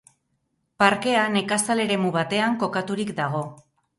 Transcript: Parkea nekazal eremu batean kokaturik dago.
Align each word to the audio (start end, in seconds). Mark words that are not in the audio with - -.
Parkea 0.83 1.25
nekazal 1.33 1.83
eremu 1.85 2.11
batean 2.17 2.57
kokaturik 2.65 3.15
dago. 3.23 3.45